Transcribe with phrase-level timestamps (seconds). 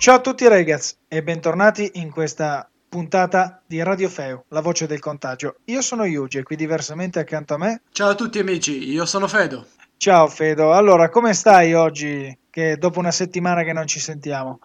[0.00, 4.98] Ciao a tutti ragazzi e bentornati in questa puntata di Radio Feu, la voce del
[4.98, 5.56] contagio.
[5.66, 7.82] Io sono Yugi e qui diversamente accanto a me.
[7.92, 9.66] Ciao a tutti amici, io sono Fedo.
[9.98, 14.60] Ciao Fedo, allora come stai oggi che dopo una settimana che non ci sentiamo?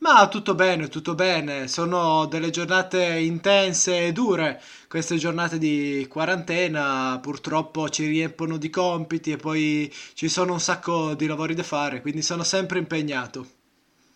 [0.00, 1.68] Ma tutto bene, tutto bene.
[1.68, 4.60] Sono delle giornate intense e dure.
[4.88, 11.14] Queste giornate di quarantena purtroppo ci riempiono di compiti e poi ci sono un sacco
[11.14, 13.55] di lavori da fare, quindi sono sempre impegnato.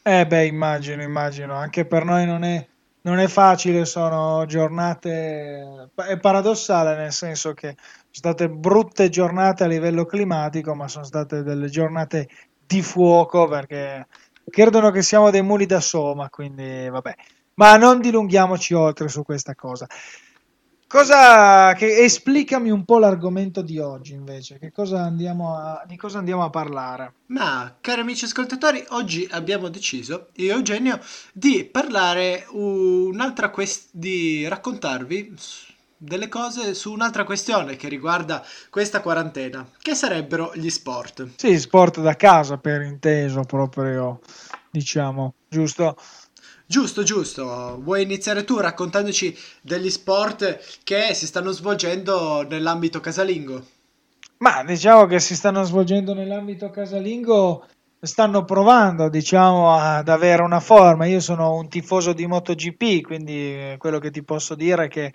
[0.06, 2.66] Eh beh, immagino, immagino, anche per noi non è,
[3.02, 9.66] non è facile, sono giornate, è paradossale nel senso che sono state brutte giornate a
[9.66, 12.28] livello climatico, ma sono state delle giornate
[12.66, 14.06] di fuoco perché
[14.48, 17.14] credono che siamo dei muli da soma, quindi vabbè.
[17.54, 19.86] Ma non dilunghiamoci oltre su questa cosa.
[20.90, 26.18] Cosa che esplicami un po' l'argomento di oggi invece, che cosa andiamo a, di cosa
[26.18, 27.12] andiamo a parlare?
[27.26, 30.98] Ma, cari amici ascoltatori, oggi abbiamo deciso, io e Eugenio,
[31.32, 35.32] di parlare un'altra quest- di raccontarvi
[35.96, 41.34] delle cose su un'altra questione che riguarda questa quarantena, che sarebbero gli sport.
[41.36, 44.18] Sì, sport da casa per inteso proprio,
[44.68, 45.96] diciamo, giusto?
[46.70, 47.80] Giusto, giusto.
[47.82, 53.60] Vuoi iniziare tu raccontandoci degli sport che si stanno svolgendo nell'ambito casalingo?
[54.36, 57.66] Ma diciamo che si stanno svolgendo nell'ambito casalingo,
[58.00, 61.06] stanno provando, diciamo, ad avere una forma.
[61.06, 65.12] Io sono un tifoso di MotoGP, quindi quello che ti posso dire è che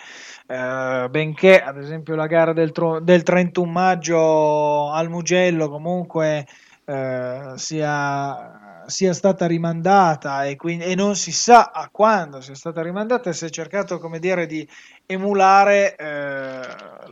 [0.47, 6.45] eh, benché ad esempio la gara del, tro- del 31 maggio al Mugello comunque
[6.85, 12.81] eh, sia, sia, stata rimandata e, quindi, e, non si sa a quando sia stata
[12.81, 14.67] rimandata, si è cercato come dire di
[15.05, 16.05] emulare eh,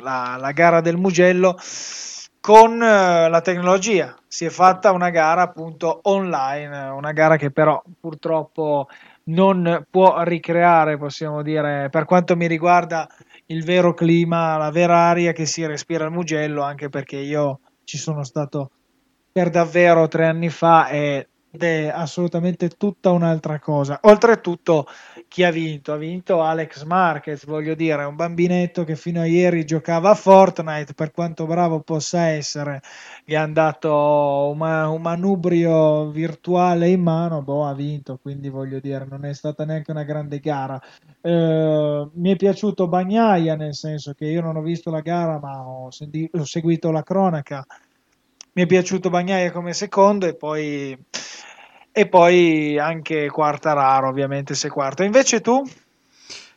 [0.02, 1.58] la, la, gara del Mugello
[2.40, 4.18] con eh, la tecnologia.
[4.28, 8.88] Si è fatta una gara appunto online, una gara che però purtroppo
[9.26, 13.08] non può ricreare, possiamo dire, per quanto mi riguarda,
[13.48, 17.98] il vero clima, la vera aria che si respira al Mugello, anche perché io ci
[17.98, 18.72] sono stato
[19.32, 21.28] per davvero tre anni fa ed
[21.58, 24.00] è assolutamente tutta un'altra cosa.
[24.04, 24.88] Oltretutto,
[25.28, 25.94] chi ha vinto?
[25.94, 30.94] Ha vinto Alex Marquez, voglio dire, un bambinetto che fino a ieri giocava a Fortnite,
[30.94, 32.82] per quanto bravo possa essere,
[33.24, 33.92] gli hanno dato
[34.52, 39.64] un, un manubrio virtuale in mano, boh, ha vinto, quindi voglio dire, non è stata
[39.66, 40.80] neanche una grande gara.
[41.22, 45.68] Eh, mi è piaciuto Bagnaia, nel senso che io non ho visto la gara, ma
[45.68, 47.66] ho, senti- ho seguito la cronaca
[48.56, 50.98] mi è piaciuto Bagnaia come secondo e poi,
[51.94, 55.04] e poi anche Quartararo ovviamente se quarto.
[55.04, 55.64] Invece tu?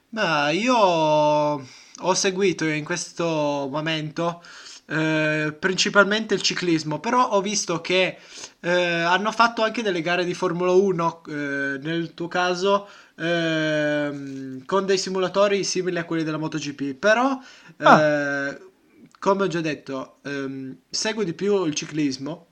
[0.08, 4.42] Ma io ho seguito in questo momento
[4.86, 8.16] eh, principalmente il ciclismo, però ho visto che
[8.60, 11.32] eh, hanno fatto anche delle gare di Formula 1, eh,
[11.82, 17.38] nel tuo caso ehm, con dei simulatori simili a quelli della MotoGP, però
[17.78, 18.60] ah eh,
[19.18, 22.45] come ho già detto, ehm, seguo di più il ciclismo.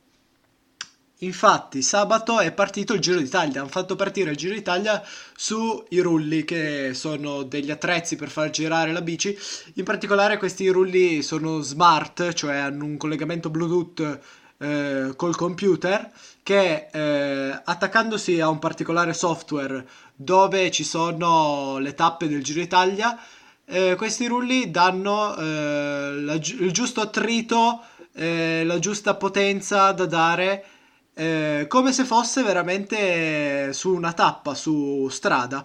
[1.24, 3.60] Infatti, sabato è partito il Giro d'Italia.
[3.60, 5.02] Hanno fatto partire il Giro d'Italia
[5.36, 9.36] sui rulli, che sono degli attrezzi per far girare la bici.
[9.74, 14.20] In particolare, questi rulli sono smart, cioè hanno un collegamento Bluetooth
[14.58, 16.10] eh, col computer
[16.42, 23.18] che eh, attaccandosi a un particolare software dove ci sono le tappe del Giro d'Italia
[23.66, 27.82] eh, questi rulli danno eh, la, il giusto attrito,
[28.12, 30.64] eh, la giusta potenza da dare,
[31.14, 35.64] eh, come se fosse veramente su una tappa, su strada.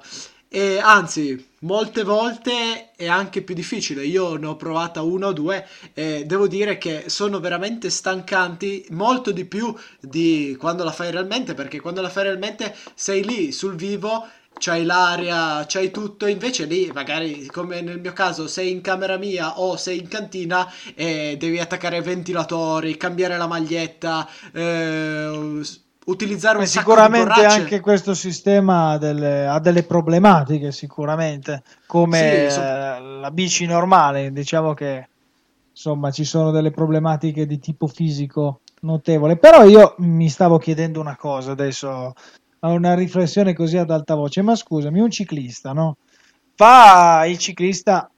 [0.52, 4.04] E anzi, molte volte è anche più difficile.
[4.06, 9.32] Io ne ho provata una o due e devo dire che sono veramente stancanti molto
[9.32, 13.76] di più di quando la fai realmente, perché quando la fai realmente sei lì sul
[13.76, 14.28] vivo
[14.60, 19.60] c'hai l'aria, c'hai tutto, invece lì magari come nel mio caso sei in camera mia
[19.60, 25.62] o sei in cantina e devi attaccare ventilatori, cambiare la maglietta, eh,
[26.06, 32.54] utilizzare un Beh, sicuramente anche questo sistema ha delle, ha delle problematiche sicuramente come sì,
[32.54, 32.62] so...
[32.62, 35.08] la bici normale diciamo che
[35.72, 39.38] insomma ci sono delle problematiche di tipo fisico notevole.
[39.38, 42.14] Però io mi stavo chiedendo una cosa adesso
[42.60, 45.98] a una riflessione così ad alta voce, ma scusami, un ciclista, no?
[46.56, 48.10] Fa il ciclista,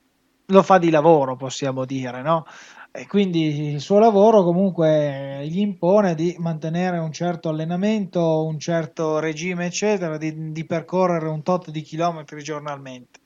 [0.48, 2.46] lo fa di lavoro, possiamo dire, no?
[2.94, 9.20] E quindi il suo lavoro comunque gli impone di mantenere un certo allenamento, un certo
[9.20, 13.20] regime, eccetera, di, di percorrere un tot di chilometri giornalmente.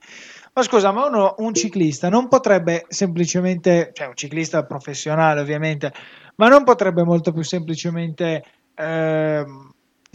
[0.53, 5.91] Ma scusa, ma uno, un ciclista non potrebbe semplicemente, cioè un ciclista professionale ovviamente,
[6.35, 8.43] ma non potrebbe molto più semplicemente
[8.75, 9.45] eh,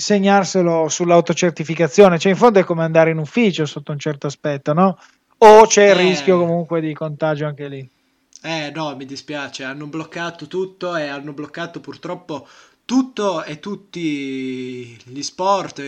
[0.00, 4.98] segnarselo sull'autocertificazione, cioè in fondo è come andare in ufficio sotto un certo aspetto, no?
[5.38, 7.90] O c'è il Eh, rischio comunque di contagio anche lì.
[8.42, 12.46] eh, no, mi dispiace, hanno bloccato tutto e hanno bloccato purtroppo
[12.86, 15.82] tutto e tutti gli sport.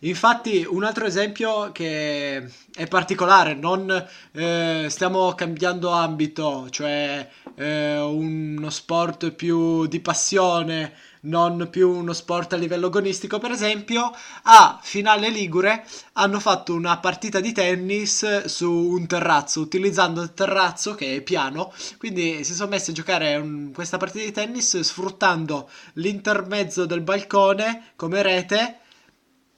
[0.00, 2.36] Infatti, un altro esempio che
[2.74, 3.90] è particolare, non
[4.32, 10.92] eh, stiamo cambiando ambito, cioè eh, uno sport più di passione,
[11.22, 14.10] non più uno sport a livello agonistico, per esempio,
[14.44, 15.84] a Finale Ligure
[16.14, 21.72] hanno fatto una partita di tennis su un terrazzo, utilizzando il terrazzo che è piano,
[21.98, 27.92] quindi si sono messi a giocare un- questa partita di tennis sfruttando l'intermezzo del balcone
[27.96, 28.78] come rete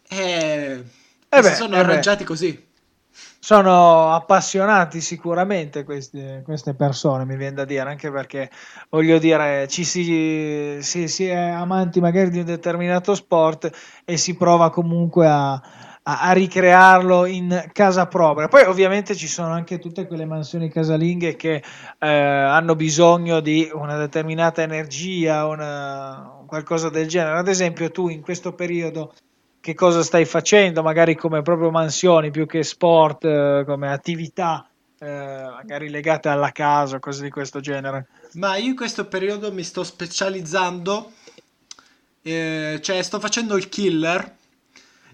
[0.09, 0.85] e,
[1.37, 2.71] E e si beh, sono eh beh, arrangiati così.
[3.39, 8.51] Sono appassionati sicuramente queste, queste persone, mi viene da dire, anche perché
[8.89, 13.71] voglio dire, ci si, si, si è amanti magari di un determinato sport
[14.05, 18.49] e si prova comunque a, a- a ricrearlo in casa propria.
[18.49, 21.63] Poi ovviamente ci sono anche tutte quelle mansioni casalinghe che
[21.99, 27.39] eh, hanno bisogno di una determinata energia, una, qualcosa del genere.
[27.39, 29.15] Ad esempio, tu in questo periodo
[29.63, 34.69] che cosa stai facendo, magari come proprio mansioni più che sport, eh, come attività
[34.99, 38.09] eh, magari legate alla casa, cose di questo genere.
[38.33, 41.13] Ma io in questo periodo mi sto specializzando,
[42.23, 44.37] eh, cioè sto facendo il killer,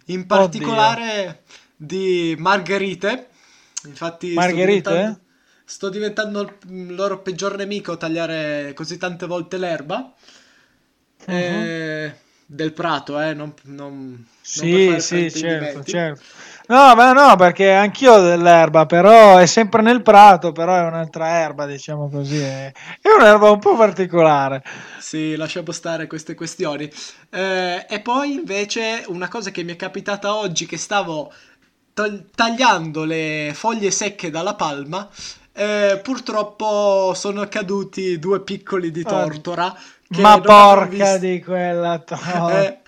[0.07, 1.43] in Oddio, particolare
[1.77, 3.29] di margherite.
[3.85, 4.89] Infatti sto Margherite?
[4.89, 4.95] eh?
[4.95, 5.21] diventando,
[5.63, 10.11] sto diventando il loro peggior nemico tagliare così tante volte l'erba.
[11.27, 11.35] Mhm.
[11.35, 12.17] Eh,
[12.49, 16.23] del prato, eh, non, non- non Sì, fare sì, certo, certo.
[16.69, 21.29] No, ma no, perché anch'io ho dell'erba, però è sempre nel prato, però è un'altra
[21.41, 22.39] erba, diciamo così.
[22.39, 24.63] È, è un'erba un po' particolare.
[24.97, 26.91] Sì, lasciamo stare queste questioni.
[27.31, 31.33] Eh, e poi invece una cosa che mi è capitata oggi, che stavo
[31.95, 35.09] tag- tagliando le foglie secche dalla palma,
[35.53, 39.79] eh, purtroppo sono caduti due piccoli di Oh, tortora che
[40.09, 42.17] ma porca di quella to-
[42.51, 42.79] Eh,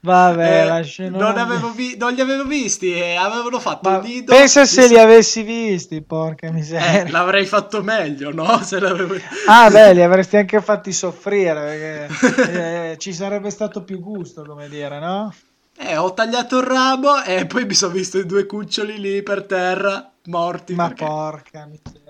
[0.00, 1.38] Vabbè, eh, lascia, non non...
[1.38, 4.32] avevo vi- non li avevo visti e avevano fatto un Ma nido.
[4.34, 7.10] pensa se li avessi visti, porca Eh, miseria.
[7.10, 8.44] l'avrei fatto meglio, no?
[9.46, 12.52] Ah, beh, li avresti anche fatti soffrire, perché
[12.92, 15.32] eh, ci sarebbe stato più gusto, come dire, no?
[15.76, 19.44] Eh, ho tagliato il ramo e poi mi sono visto i due cuccioli lì per
[19.44, 22.03] terra, morti, Ma perché porca miseria.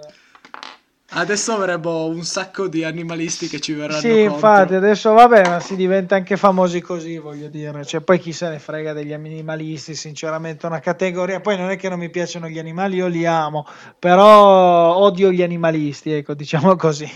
[1.15, 4.75] Adesso avremo un sacco di animalisti che ci verranno Sì, infatti, contro.
[4.75, 7.85] adesso vabbè, ma si diventa anche famosi così, voglio dire.
[7.85, 11.41] Cioè, poi chi se ne frega degli animalisti, sinceramente, una categoria.
[11.41, 13.67] Poi non è che non mi piacciono gli animali, io li amo,
[13.99, 17.09] però odio gli animalisti, ecco, diciamo così.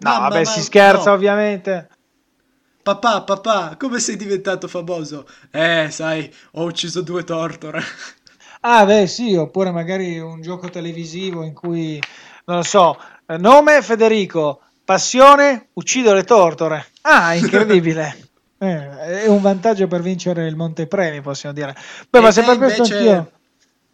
[0.00, 1.12] No, Ma, ma, vabbè, si ma, scherza no.
[1.12, 1.88] ovviamente.
[2.82, 5.28] Papà, papà, come sei diventato famoso?
[5.52, 7.80] Eh, sai, ho ucciso due tortore.
[8.62, 12.00] Ah, beh, sì, oppure magari un gioco televisivo in cui,
[12.48, 12.96] non lo so,
[13.38, 16.86] nome Federico, passione, uccido le tortore.
[17.02, 18.22] Ah, incredibile.
[18.60, 21.76] Eh, è un vantaggio per vincere il montepremi, possiamo dire.
[22.10, 22.96] Beh, E ma se per questo invece...
[22.96, 23.32] anch'io,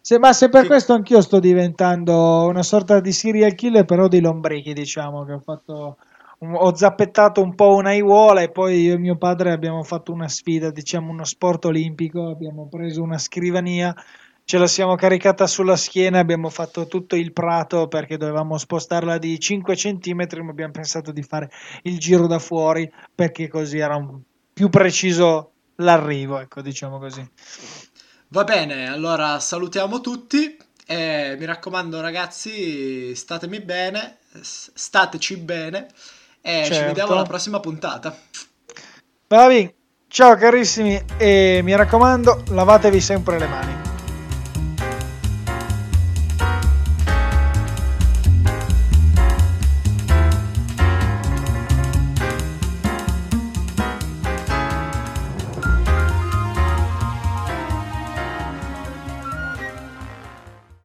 [0.01, 0.67] se, ma se per Che...
[0.67, 5.39] questo anch'io sto diventando una sorta di serial killer, però di lombrichi, diciamo, che ho
[5.39, 5.97] fatto,
[6.39, 10.27] un- ho zappettato un po' un'aiuola e poi io e mio padre abbiamo fatto una
[10.27, 13.93] sfida, diciamo, uno sport olimpico, abbiamo preso una scrivania
[14.47, 19.39] Ce la siamo caricata sulla schiena, abbiamo fatto tutto il prato perché dovevamo spostarla di
[19.39, 21.49] 5 centimetri, ma abbiamo pensato di fare
[21.83, 24.21] il giro da fuori perché così era un-
[24.53, 27.27] più preciso l'arrivo, ecco, diciamo così.
[28.27, 35.87] Va bene, allora salutiamo tutti e mi raccomando ragazzi, statemi bene, stateci bene
[36.41, 37.29] e ci vediamo alla Certo.
[37.31, 38.15] prossima puntata.
[39.27, 39.73] Va bene,
[40.07, 43.84] ciao carissimi e mi raccomando, lavatevi sempre le mani.